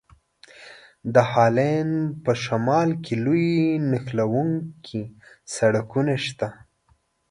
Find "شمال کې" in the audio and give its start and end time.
2.43-3.13